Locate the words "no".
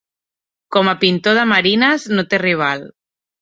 2.15-2.25